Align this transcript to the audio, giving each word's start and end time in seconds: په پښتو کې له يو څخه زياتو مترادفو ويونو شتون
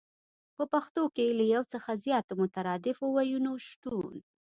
په 0.55 0.63
پښتو 0.73 1.03
کې 1.15 1.25
له 1.39 1.45
يو 1.53 1.63
څخه 1.73 1.91
زياتو 2.03 2.33
مترادفو 2.41 3.05
ويونو 3.15 3.51
شتون 3.67 4.13